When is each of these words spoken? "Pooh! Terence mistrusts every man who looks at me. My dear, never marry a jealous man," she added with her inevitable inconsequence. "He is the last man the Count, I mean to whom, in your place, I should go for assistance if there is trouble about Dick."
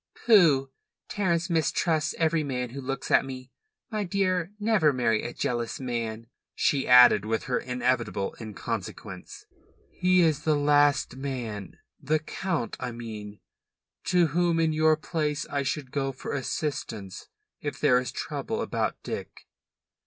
"Pooh! 0.25 0.71
Terence 1.09 1.47
mistrusts 1.47 2.15
every 2.17 2.43
man 2.43 2.71
who 2.71 2.81
looks 2.81 3.11
at 3.11 3.23
me. 3.23 3.51
My 3.91 4.03
dear, 4.03 4.51
never 4.59 4.91
marry 4.91 5.21
a 5.21 5.31
jealous 5.31 5.79
man," 5.79 6.25
she 6.55 6.87
added 6.87 7.23
with 7.23 7.43
her 7.43 7.59
inevitable 7.59 8.35
inconsequence. 8.41 9.45
"He 9.91 10.21
is 10.21 10.41
the 10.41 10.55
last 10.55 11.17
man 11.17 11.77
the 12.01 12.17
Count, 12.17 12.77
I 12.79 12.91
mean 12.91 13.41
to 14.05 14.25
whom, 14.33 14.59
in 14.59 14.73
your 14.73 14.97
place, 14.97 15.45
I 15.49 15.61
should 15.61 15.91
go 15.91 16.11
for 16.11 16.33
assistance 16.33 17.27
if 17.59 17.79
there 17.79 17.99
is 17.99 18.11
trouble 18.11 18.63
about 18.63 18.95
Dick." 19.03 19.45